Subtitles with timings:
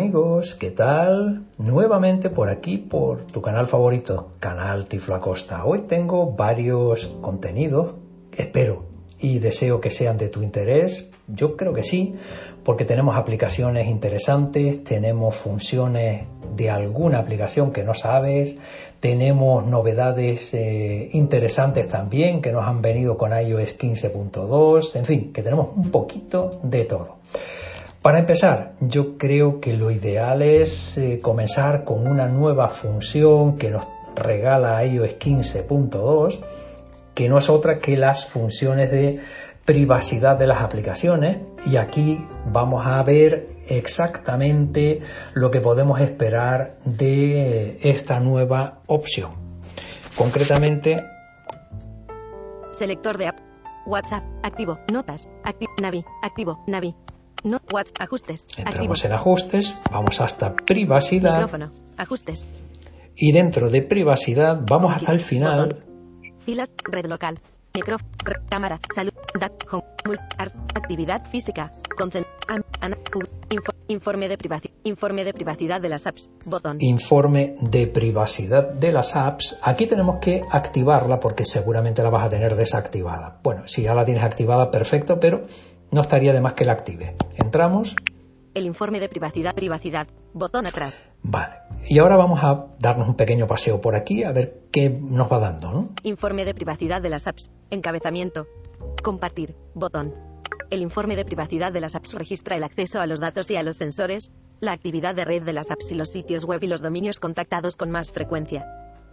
[0.00, 1.44] Amigos, ¿qué tal?
[1.58, 5.66] Nuevamente por aquí, por tu canal favorito, Canal Tiflo Acosta.
[5.66, 7.96] Hoy tengo varios contenidos,
[8.34, 8.86] espero
[9.18, 11.06] y deseo que sean de tu interés.
[11.28, 12.14] Yo creo que sí,
[12.64, 18.56] porque tenemos aplicaciones interesantes, tenemos funciones de alguna aplicación que no sabes,
[19.00, 25.42] tenemos novedades eh, interesantes también que nos han venido con iOS 15.2, en fin, que
[25.42, 27.18] tenemos un poquito de todo.
[28.02, 33.70] Para empezar, yo creo que lo ideal es eh, comenzar con una nueva función que
[33.70, 36.40] nos regala iOS 15.2,
[37.14, 39.20] que no es otra que las funciones de
[39.66, 45.00] privacidad de las aplicaciones y aquí vamos a ver exactamente
[45.34, 49.32] lo que podemos esperar de esta nueva opción.
[50.16, 51.04] Concretamente,
[52.72, 53.38] selector de app,
[53.86, 56.94] WhatsApp, activo, notas, activo, Navi, activo, Navi,
[57.44, 62.44] no, WhatsApp, ajustes, entramos en ajustes, vamos hasta privacidad, micrófono, ajustes,
[63.16, 65.84] y dentro de privacidad vamos hasta el final,
[66.40, 67.40] filas, red local,
[67.74, 68.10] micrófono,
[68.48, 70.18] cámara, salud, dat, home,
[70.74, 71.72] actividad física,
[73.88, 76.78] informe de privacidad, informe de privacidad de las apps, botón.
[76.80, 79.56] Informe de privacidad de las apps.
[79.62, 83.38] Aquí tenemos que activarla porque seguramente la vas a tener desactivada.
[83.42, 85.42] Bueno, si ya la tienes activada, perfecto, pero
[85.90, 87.16] no estaría de más que la active.
[87.36, 87.94] Entramos.
[88.54, 91.04] El informe de privacidad, privacidad, botón atrás.
[91.22, 91.54] Vale.
[91.88, 95.38] Y ahora vamos a darnos un pequeño paseo por aquí a ver qué nos va
[95.38, 95.90] dando, ¿no?
[96.02, 98.46] Informe de privacidad de las apps, encabezamiento,
[99.02, 99.54] Compartir.
[99.74, 100.14] Botón.
[100.70, 103.62] El informe de privacidad de las apps registra el acceso a los datos y a
[103.62, 104.30] los sensores,
[104.60, 107.76] la actividad de red de las apps y los sitios web y los dominios contactados
[107.76, 108.66] con más frecuencia.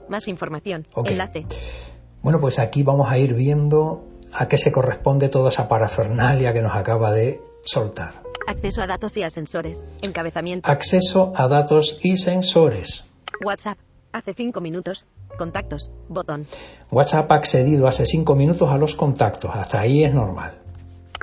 [0.09, 0.87] Más información.
[1.05, 1.45] Enlace.
[2.21, 6.61] Bueno, pues aquí vamos a ir viendo a qué se corresponde toda esa parafernalia que
[6.61, 8.23] nos acaba de soltar.
[8.47, 9.85] Acceso a datos y a sensores.
[10.01, 10.69] Encabezamiento.
[10.69, 13.03] Acceso a datos y sensores.
[13.45, 13.77] WhatsApp.
[14.13, 15.05] Hace cinco minutos.
[15.37, 15.91] Contactos.
[16.07, 16.47] Botón.
[16.91, 19.51] WhatsApp ha accedido hace cinco minutos a los contactos.
[19.53, 20.61] Hasta ahí es normal.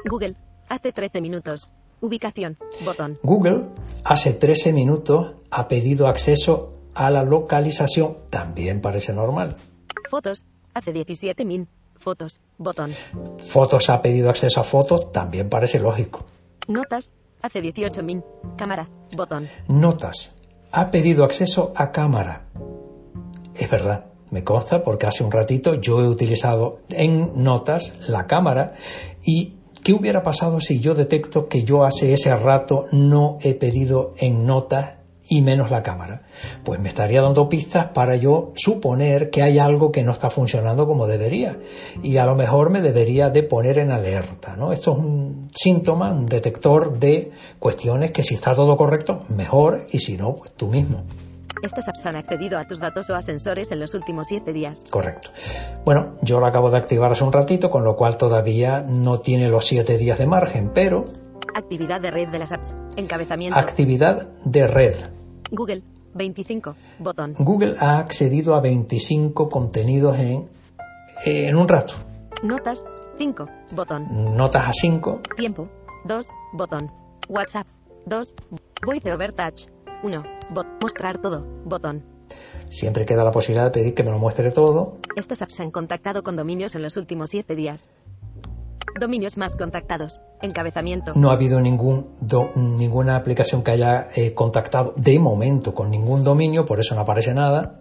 [0.05, 0.37] Google.
[0.69, 1.73] Hace 13 minutos.
[2.01, 2.59] Ubicación.
[2.85, 3.19] Botón.
[3.23, 3.69] Google
[4.05, 8.19] hace 13 minutos ha pedido acceso a la localización.
[8.31, 9.57] También parece normal.
[10.11, 10.47] Fotos.
[10.75, 11.67] Hace 17.000.
[12.05, 12.43] Fotos.
[12.59, 12.93] Botón.
[13.39, 15.11] Fotos ha pedido acceso a fotos.
[15.11, 16.27] También parece lógico.
[16.69, 17.15] Notas.
[17.41, 18.23] Hace 18.000.
[18.59, 18.91] Cámara.
[19.17, 19.49] Botón.
[19.69, 20.35] Notas.
[20.71, 22.45] Ha pedido acceso a cámara.
[23.55, 28.75] Es verdad, me consta porque hace un ratito yo he utilizado en notas la cámara
[29.25, 34.13] y ¿qué hubiera pasado si yo detecto que yo hace ese rato no he pedido
[34.19, 34.97] en notas
[35.29, 36.23] y menos la cámara?
[36.65, 40.87] Pues me estaría dando pistas para yo suponer que hay algo que no está funcionando
[40.87, 41.59] como debería
[42.03, 44.73] y a lo mejor me debería de poner en alerta, ¿no?
[44.73, 49.99] Esto es un síntoma, un detector de cuestiones que si está todo correcto, mejor y
[49.99, 51.05] si no, pues tú mismo.
[51.63, 54.81] Estas apps han accedido a tus datos o ascensores en los últimos siete días.
[54.91, 55.31] Correcto.
[55.85, 59.49] Bueno, yo lo acabo de activar hace un ratito, con lo cual todavía no tiene
[59.49, 61.24] los siete días de margen, pero...
[61.55, 62.75] Actividad de red de las apps.
[62.97, 63.59] Encabezamiento.
[63.59, 64.95] Actividad de red.
[65.51, 65.83] Google.
[66.15, 66.77] 25.
[66.99, 67.35] Botón.
[67.39, 70.49] Google ha accedido a 25 contenidos en,
[71.25, 71.95] en un rato.
[72.43, 72.85] Notas.
[73.19, 73.47] 5.
[73.73, 74.37] Botón.
[74.37, 75.21] Notas a 5.
[75.37, 75.69] Tiempo.
[76.05, 76.27] 2.
[76.53, 76.91] Botón.
[77.29, 77.67] WhatsApp.
[78.07, 78.35] 2.
[78.85, 79.69] Voice over touch.
[80.03, 80.23] 1.
[80.83, 81.45] mostrar todo.
[81.65, 82.03] Botón.
[82.69, 84.97] Siempre queda la posibilidad de pedir que me lo muestre todo.
[85.17, 87.89] Estas apps han contactado con dominios en los últimos 7 días.
[88.99, 90.23] Dominios más contactados.
[90.41, 91.13] Encabezamiento.
[91.15, 92.15] No ha habido ningún
[92.55, 97.35] ninguna aplicación que haya eh, contactado de momento con ningún dominio, por eso no aparece
[97.35, 97.79] nada.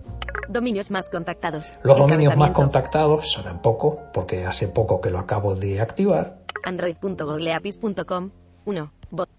[0.49, 1.71] Dominios más contactados.
[1.83, 6.39] Los dominios más contactados saben poco, porque hace poco que lo acabo de activar.
[6.63, 8.31] Android.googleapis.com
[8.65, 8.91] 1.
[9.11, 9.29] Bot.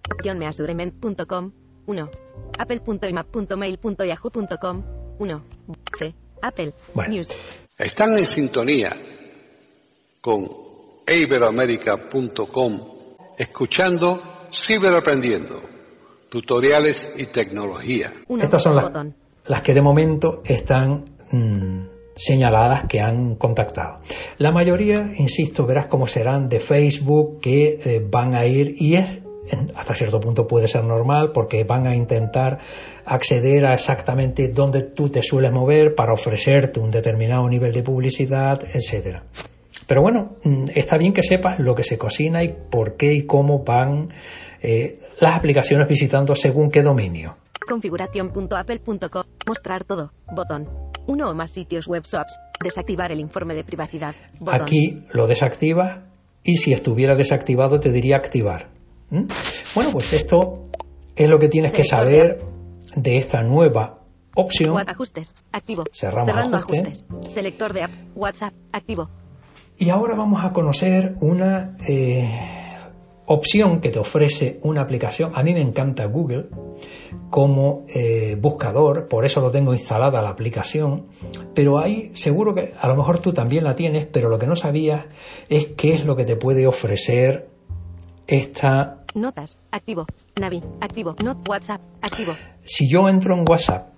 [1.87, 2.11] 1.
[2.59, 4.83] Apple.imap.mail.yahoo.com.
[5.19, 5.45] 1.
[5.99, 6.15] C.
[6.43, 6.75] Apple.
[6.95, 7.15] Bueno.
[7.15, 7.37] News.
[7.79, 8.97] Están en sintonía
[10.21, 10.64] con
[11.07, 12.95] iberoamerica.com
[13.37, 14.23] escuchando
[14.53, 15.61] Ciberaprendiendo,
[16.29, 18.13] tutoriales y tecnología.
[18.29, 18.45] 1.
[18.45, 18.77] Estas son
[19.45, 21.81] las, que de momento están mm,
[22.15, 23.99] señaladas que han contactado.
[24.39, 29.25] La mayoría, insisto, verás cómo serán de Facebook que eh, van a ir y es
[29.75, 32.61] hasta cierto punto puede ser normal porque van a intentar
[33.05, 38.63] acceder a exactamente dónde tú te sueles mover para ofrecerte un determinado nivel de publicidad,
[38.73, 39.25] etcétera.
[39.87, 43.23] Pero bueno, mm, está bien que sepas lo que se cocina y por qué y
[43.27, 44.11] cómo van
[44.63, 47.37] eh, las aplicaciones visitando según qué dominio.
[47.69, 49.25] Configuración.apple.com.
[49.47, 50.13] Mostrar todo.
[50.35, 50.69] Botón.
[51.07, 52.39] Uno o más sitios web apps.
[52.63, 54.15] Desactivar el informe de privacidad.
[54.39, 54.63] Botón.
[54.63, 56.01] Aquí lo desactivas
[56.43, 58.71] y si estuviera desactivado te diría activar.
[59.11, 59.25] ¿Mm?
[59.75, 60.65] Bueno, pues esto
[61.17, 62.39] es lo que tienes que saber
[62.97, 64.01] de esta nueva
[64.35, 64.75] opción.
[64.75, 65.35] What ajustes.
[65.53, 65.85] Activo.
[65.93, 66.81] Cerramos Cerrando ajuste.
[66.83, 67.33] ajustes.
[67.33, 67.91] Selector de app.
[68.15, 68.55] WhatsApp.
[68.73, 69.09] Activo.
[69.77, 72.29] Y ahora vamos a conocer una eh,
[73.27, 75.33] opción que te ofrece una aplicación.
[75.35, 76.47] A mí me encanta Google
[77.31, 81.07] como eh, buscador, por eso lo tengo instalada la aplicación.
[81.55, 84.55] Pero hay, seguro que a lo mejor tú también la tienes, pero lo que no
[84.55, 85.07] sabías
[85.49, 87.49] es qué es lo que te puede ofrecer
[88.27, 88.99] esta.
[89.15, 89.59] Notas.
[89.71, 90.07] Activo.
[90.41, 90.63] Navi.
[90.81, 91.17] Activo.
[91.25, 91.81] Not WhatsApp.
[92.01, 92.33] Activo.
[92.65, 93.94] Si yo entro en WhatsApp,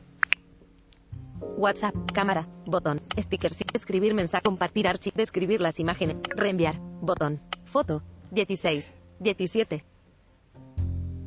[1.56, 1.94] WhatsApp.
[2.12, 2.46] Cámara.
[2.66, 3.00] Botón.
[3.18, 3.64] Stickers.
[3.72, 4.42] Escribir mensaje.
[4.44, 5.14] Compartir archivo.
[5.16, 6.16] Describir las imágenes.
[6.34, 6.78] Reenviar.
[7.00, 7.40] Botón.
[7.64, 8.02] Foto.
[8.30, 8.94] 16.
[9.20, 9.84] 17.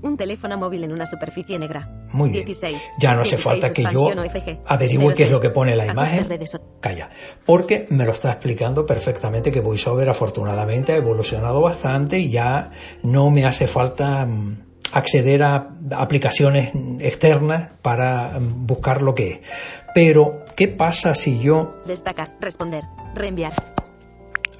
[0.01, 1.89] Un teléfono móvil en una superficie negra.
[2.13, 2.45] Muy bien.
[2.45, 2.91] 16.
[3.01, 4.61] Ya no hace 16, falta que yo OFG.
[4.65, 6.29] averigüe qué es lo que pone la imagen.
[6.29, 7.09] redes Calla,
[7.45, 12.71] porque me lo está explicando perfectamente que VoiceOver afortunadamente ha evolucionado bastante y ya
[13.03, 19.39] no me hace falta mm, acceder a aplicaciones externas para mm, buscar lo que es.
[19.94, 22.36] Pero, ¿qué pasa si yo Destacar.
[22.39, 22.83] Responder.
[23.15, 23.53] Reenviar.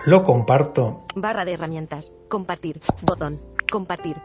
[0.06, 1.06] lo comparto?
[1.16, 2.14] Barra de herramientas.
[2.30, 2.80] Compartir.
[3.02, 3.40] Botón.
[3.72, 4.18] Compartir.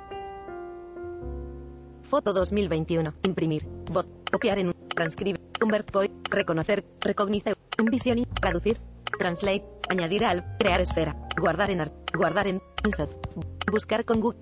[2.09, 3.13] Foto 2021.
[3.27, 3.67] Imprimir.
[3.93, 4.07] Bot.
[4.31, 4.75] Copiar en un.
[4.95, 5.41] Transcribe.
[5.61, 6.13] Convert point.
[6.31, 6.85] Reconocer.
[7.01, 7.55] Recognize.
[7.79, 8.19] Envision.
[8.19, 8.77] y Traducir.
[9.19, 9.65] Translate.
[9.89, 10.57] Añadir al.
[10.59, 11.17] Crear esfera.
[11.39, 11.91] Guardar en.
[12.17, 12.61] Guardar en.
[12.85, 13.13] Insert.
[13.75, 14.39] Buscar con Google.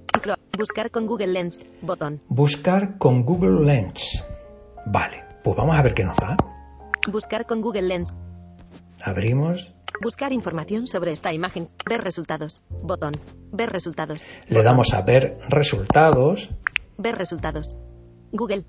[0.58, 1.64] Buscar con Google Lens.
[1.80, 2.20] Botón.
[2.28, 4.22] Buscar con Google Lens.
[4.84, 6.36] Vale, pues vamos a ver qué nos da.
[7.10, 8.12] Buscar con Google Lens.
[9.02, 11.70] Abrimos, Buscar información sobre esta imagen.
[11.88, 12.62] Ver resultados.
[12.82, 13.12] Botón.
[13.52, 14.22] Ver resultados.
[14.48, 14.64] le Botón.
[14.64, 16.50] damos a ver resultados.
[16.98, 17.74] Ver resultados.
[18.32, 18.66] Google.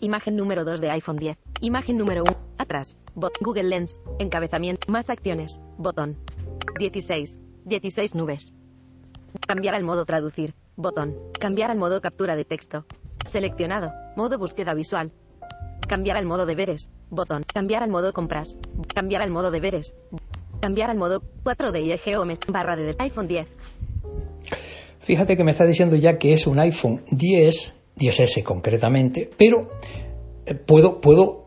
[0.00, 1.38] Imagen número 2 de iPhone 10.
[1.60, 2.36] Imagen número 1.
[2.58, 2.98] Atrás.
[3.14, 3.34] Bot.
[3.40, 4.00] Google Lens.
[4.18, 4.90] Encabezamiento.
[4.90, 5.60] Más acciones.
[5.78, 6.16] Botón.
[6.80, 7.38] 16.
[7.66, 8.52] 16 nubes.
[9.46, 10.54] Cambiar al modo traducir.
[10.76, 11.16] Botón.
[11.38, 12.84] Cambiar al modo captura de texto.
[13.26, 13.92] Seleccionado.
[14.16, 15.12] Modo búsqueda visual.
[15.88, 16.90] Cambiar al modo deberes.
[17.10, 17.44] Botón.
[17.52, 18.56] Cambiar al modo compras.
[18.94, 19.96] Cambiar al modo deberes.
[20.60, 23.48] Cambiar al modo 4D y o barra de iPhone 10.
[25.00, 29.70] Fíjate que me está diciendo ya que es un iPhone 10, 10S concretamente, pero
[30.46, 31.46] eh, puedo, puedo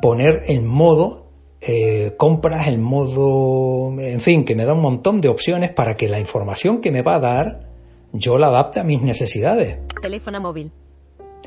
[0.00, 1.25] poner en modo
[1.60, 6.08] eh, compras, en modo, en fin, que me da un montón de opciones para que
[6.08, 7.66] la información que me va a dar
[8.12, 9.78] yo la adapte a mis necesidades.
[10.00, 10.70] Teléfono móvil.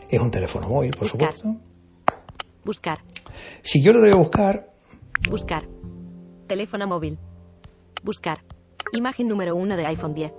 [0.09, 1.31] Es un teléfono móvil, por Buscar.
[1.31, 1.65] supuesto.
[2.65, 2.99] Buscar.
[3.61, 4.67] Si yo lo doy a buscar,
[5.29, 5.63] Buscar.
[6.47, 7.17] Teléfono móvil.
[8.03, 8.39] Buscar.
[8.93, 10.31] Imagen número 1 de iPhone 10.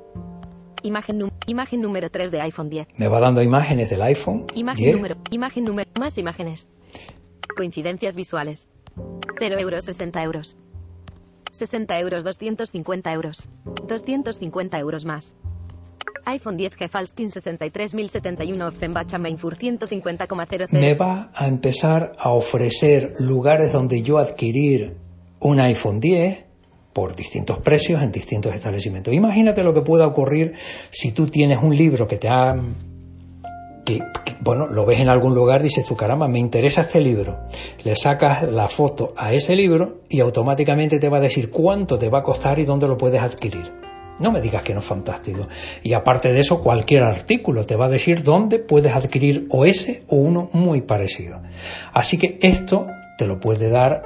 [0.83, 2.87] Imagen, imagen número 3 de iPhone 10.
[2.97, 4.97] me va dando imágenes del iPhone Imagen 10.
[4.97, 5.17] número.
[5.31, 5.91] Imagen número.
[6.01, 6.69] Más imágenes.
[7.57, 8.70] Coincidencias visuales.
[9.41, 10.57] 0 euros 60 euros.
[11.51, 13.49] 60 euros 250 euros.
[13.89, 15.35] 250 euros más.
[16.27, 20.71] iPhone 10 Gefalstin 63071 Offenbach Mainfur 150,00.
[20.73, 24.99] me va a empezar a ofrecer lugares donde yo adquirir
[25.41, 26.45] un iPhone 10
[26.93, 29.15] por distintos precios en distintos establecimientos.
[29.15, 30.53] Imagínate lo que pueda ocurrir
[30.91, 32.55] si tú tienes un libro que te ha
[34.41, 37.41] bueno, lo ves en algún lugar, dices tú, caramba, me interesa este libro.
[37.85, 42.09] Le sacas la foto a ese libro y automáticamente te va a decir cuánto te
[42.09, 43.73] va a costar y dónde lo puedes adquirir.
[44.19, 45.49] No me digas que no es fantástico.
[45.83, 50.03] Y aparte de eso, cualquier artículo te va a decir dónde puedes adquirir o ese
[50.09, 51.41] o uno muy parecido.
[51.93, 54.03] Así que esto te lo puede dar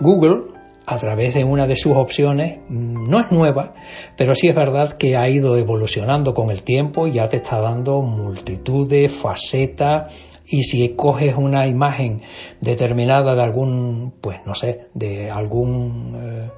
[0.00, 0.55] Google
[0.86, 2.60] a través de una de sus opciones.
[2.68, 3.74] No es nueva,
[4.16, 7.60] pero sí es verdad que ha ido evolucionando con el tiempo y ya te está
[7.60, 10.14] dando multitud de facetas
[10.48, 12.22] y si coges una imagen
[12.60, 16.50] determinada de algún, pues no sé, de algún eh,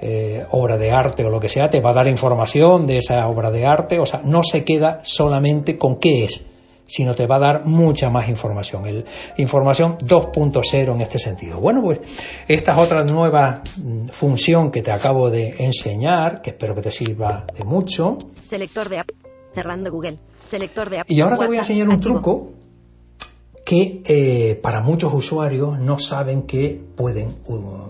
[0.00, 3.26] eh, obra de arte o lo que sea, te va a dar información de esa
[3.28, 6.46] obra de arte, o sea, no se queda solamente con qué es,
[6.86, 8.86] sino te va a dar mucha más información.
[8.86, 9.04] El,
[9.36, 11.58] información 2.0 en este sentido.
[11.60, 12.00] Bueno, pues
[12.46, 16.90] esta es otra nueva mm, función que te acabo de enseñar, que espero que te
[16.90, 18.18] sirva de mucho.
[18.42, 19.10] Selector de app.
[19.54, 20.18] Cerrando Google.
[20.44, 21.10] Selector de app.
[21.10, 22.52] Y ahora te voy a enseñar un truco
[23.64, 27.34] que eh, para muchos usuarios no saben que pueden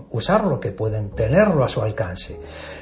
[0.09, 2.39] usarlo, que pueden tenerlo a su alcance.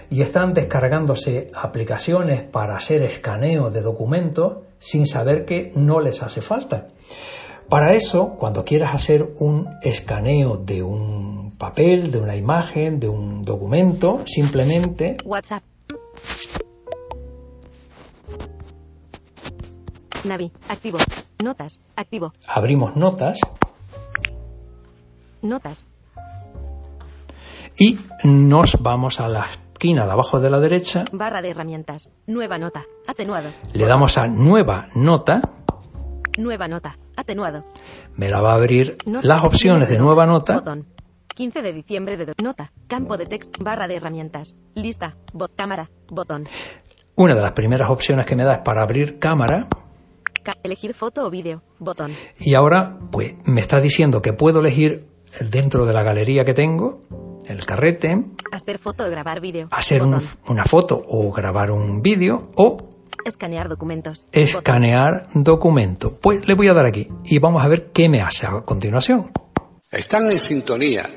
[0.09, 6.41] Y están descargándose aplicaciones para hacer escaneo de documentos sin saber que no les hace
[6.41, 6.87] falta.
[7.69, 13.43] Para eso, cuando quieras hacer un escaneo de un papel, de una imagen, de un
[13.43, 15.63] documento, simplemente WhatsApp.
[20.25, 20.97] Navi, activo.
[21.43, 22.33] Notas, activo.
[22.47, 23.39] Abrimos notas.
[25.41, 25.85] Notas.
[27.77, 29.47] Y nos vamos a la
[29.85, 31.03] esquina de abajo de la derecha.
[31.11, 32.09] Barra de herramientas.
[32.25, 32.83] Nueva nota.
[33.05, 33.51] Atenuado.
[33.73, 35.41] Le damos a nueva nota.
[36.39, 36.97] Nueva nota.
[37.15, 37.65] Atenuado.
[38.15, 40.55] Me la va a abrir las opciones de nueva nota.
[40.55, 40.85] Botón.
[41.35, 42.71] 15 de diciembre de nota.
[42.87, 43.63] Campo de texto.
[43.63, 44.55] Barra de herramientas.
[44.73, 45.17] Lista.
[45.33, 45.91] Bot cámara.
[46.09, 46.45] Botón.
[47.15, 49.67] Una de las primeras opciones que me da es para abrir cámara.
[50.63, 51.61] Elegir foto o vídeo.
[51.77, 52.11] Botón.
[52.39, 55.05] Y ahora, pues, me está diciendo que puedo elegir
[55.51, 57.01] dentro de la galería que tengo,
[57.47, 58.23] el carrete.
[58.51, 59.67] Hacer foto o grabar vídeo.
[59.71, 62.77] Hacer una foto o grabar un vídeo o
[63.25, 64.27] Escanear documentos.
[64.31, 66.19] Escanear documento.
[66.21, 69.31] Pues le voy a dar aquí y vamos a ver qué me hace a continuación.
[69.89, 71.09] Están en sintonía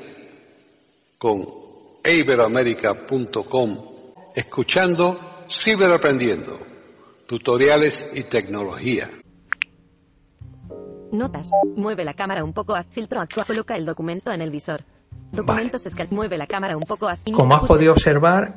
[1.19, 1.45] con
[2.03, 3.77] iberoamerica.com
[4.33, 5.19] escuchando
[5.51, 6.59] Ciberaprendiendo
[7.27, 9.07] tutoriales y tecnología.
[11.11, 11.51] Notas.
[11.75, 13.45] Mueve la cámara un poco a filtro actual.
[13.45, 14.83] Coloca el documento en el visor.
[15.31, 16.07] Documentos vale.
[16.11, 18.55] Mueve la cámara un poco Como has podido observar,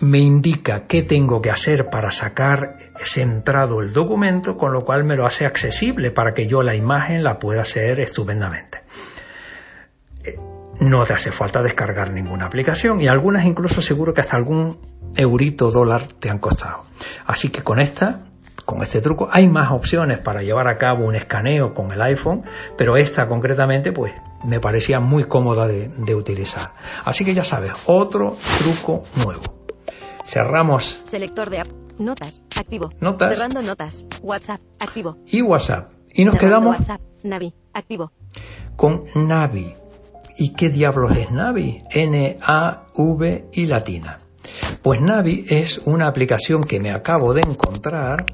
[0.00, 5.16] me indica qué tengo que hacer para sacar centrado el documento, con lo cual me
[5.16, 8.82] lo hace accesible para que yo la imagen la pueda hacer estupendamente.
[10.24, 10.36] Eh,
[10.80, 14.78] no te hace falta descargar ninguna aplicación y algunas incluso seguro que hasta algún
[15.16, 16.84] eurito dólar te han costado.
[17.26, 18.26] Así que con esta,
[18.66, 22.44] con este truco, hay más opciones para llevar a cabo un escaneo con el iPhone,
[22.76, 24.12] pero esta concretamente, pues,
[24.46, 26.72] me parecía muy cómoda de, de utilizar.
[27.04, 29.42] Así que ya sabes, otro truco nuevo.
[30.24, 31.00] Cerramos.
[31.04, 31.68] Selector de app.
[31.98, 32.42] Notas.
[32.56, 32.90] Activo.
[33.00, 33.30] Notas.
[33.36, 34.04] Cerrando notas.
[34.22, 34.60] WhatsApp.
[34.78, 35.16] Activo.
[35.26, 35.92] Y WhatsApp.
[36.12, 37.00] Y nos Cerrando quedamos WhatsApp.
[37.22, 37.54] Navi.
[37.72, 38.12] Activo.
[38.76, 39.74] con Navi.
[40.38, 41.78] ¿Y qué diablos es Navi?
[41.90, 44.18] N-A-V y latina.
[44.82, 48.26] Pues Navi es una aplicación que me acabo de encontrar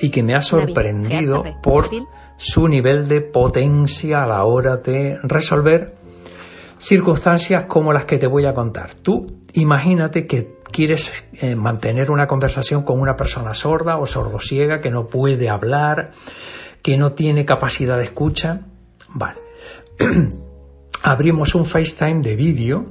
[0.00, 2.04] y que me ha sorprendido Navi, por perfil.
[2.36, 5.94] Su nivel de potencia a la hora de resolver
[6.78, 8.94] circunstancias como las que te voy a contar.
[8.94, 14.90] Tú imagínate que quieres eh, mantener una conversación con una persona sorda o sordosiega que
[14.90, 16.10] no puede hablar,
[16.82, 18.60] que no tiene capacidad de escucha.
[19.08, 19.38] Vale.
[21.02, 22.86] Abrimos un FaceTime de vídeo,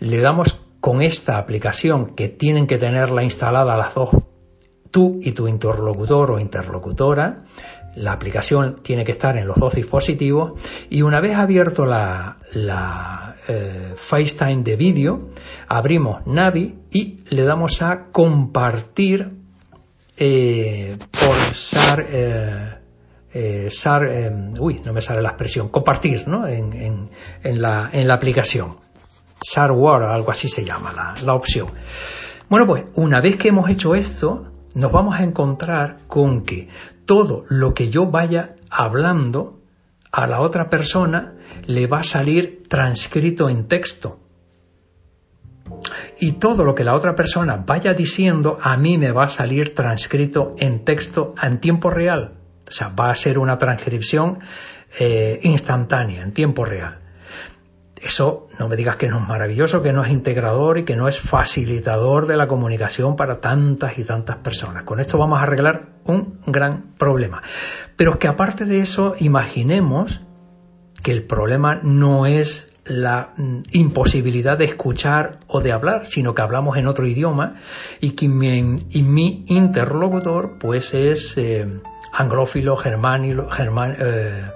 [0.00, 4.10] le damos con esta aplicación que tienen que tenerla instalada las dos,
[4.90, 7.38] tú y tu interlocutor o interlocutora,
[7.96, 10.60] la aplicación tiene que estar en los dos dispositivos
[10.90, 15.30] y una vez abierto la, la, eh, FaceTime de vídeo,
[15.68, 19.28] abrimos Navi y le damos a compartir
[20.16, 22.06] eh, por SAR,
[23.32, 26.46] eh, SAR uy, no me sale la expresión, compartir ¿no?
[26.46, 27.08] en,
[27.42, 28.76] en, la, en la aplicación.
[29.40, 31.66] SARware, algo así se llama la, la opción.
[32.48, 36.68] Bueno, pues una vez que hemos hecho esto, nos vamos a encontrar con que
[37.06, 39.58] todo lo que yo vaya hablando
[40.12, 41.32] a la otra persona
[41.66, 44.20] le va a salir transcrito en texto.
[46.20, 49.74] Y todo lo que la otra persona vaya diciendo a mí me va a salir
[49.74, 52.34] transcrito en texto en tiempo real.
[52.68, 54.40] O sea, va a ser una transcripción
[55.00, 57.00] eh, instantánea, en tiempo real.
[58.00, 61.08] Eso no me digas que no es maravilloso, que no es integrador y que no
[61.08, 64.84] es facilitador de la comunicación para tantas y tantas personas.
[64.84, 67.42] Con esto vamos a arreglar un gran problema.
[67.96, 70.20] Pero es que aparte de eso, imaginemos
[71.02, 76.42] que el problema no es la mm, imposibilidad de escuchar o de hablar, sino que
[76.42, 77.56] hablamos en otro idioma
[78.00, 81.66] y que mi, interlocutor pues es eh,
[82.12, 84.50] anglófilo, germánilo, germán, eh,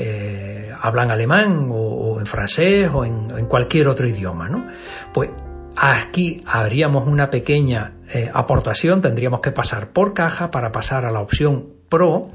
[0.00, 4.68] eh, hablan alemán o, en francés o en, cualquier otro idioma, ¿no?
[5.12, 5.30] Pues
[5.76, 11.20] aquí habríamos una pequeña eh, aportación, tendríamos que pasar por caja para pasar a la
[11.20, 12.30] opción Pro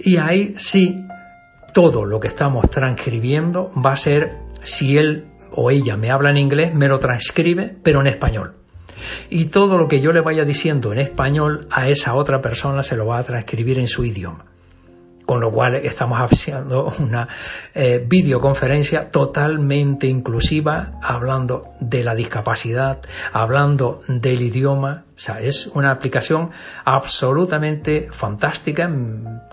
[0.00, 1.06] y ahí sí
[1.72, 4.32] todo lo que estamos transcribiendo va a ser
[4.62, 8.56] si él o ella me habla en inglés, me lo transcribe, pero en español.
[9.30, 12.96] Y todo lo que yo le vaya diciendo en español a esa otra persona se
[12.96, 14.44] lo va a transcribir en su idioma.
[15.26, 17.28] Con lo cual estamos haciendo una
[17.74, 23.00] eh, videoconferencia totalmente inclusiva, hablando de la discapacidad,
[23.32, 25.04] hablando del idioma.
[25.16, 26.50] O sea, es una aplicación
[26.84, 28.88] absolutamente fantástica.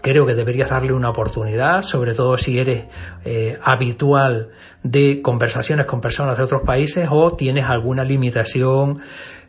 [0.02, 2.86] Creo que deberías darle una oportunidad, sobre todo si eres
[3.26, 4.50] eh, habitual
[4.84, 9.02] de conversaciones con personas de otros países o tienes alguna limitación,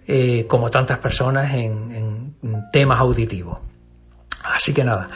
[0.07, 2.37] eh, como tantas personas, en
[2.73, 3.74] temas auditivos.
[4.55, 5.09] Así que nada,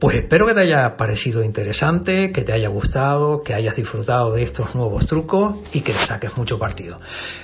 [0.00, 4.42] pues espero que te haya parecido interesante, que te haya gustado, que hayas disfrutado de
[4.42, 6.96] estos nuevos trucos y que saques mucho partido.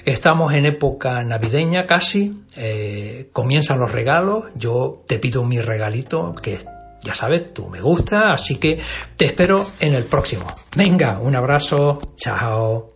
[0.05, 6.59] Estamos en época navideña casi, eh, comienzan los regalos, yo te pido mi regalito que
[7.01, 8.81] ya sabes, tú me gusta, así que
[9.17, 10.47] te espero en el próximo.
[10.77, 12.96] Venga, un abrazo, chao.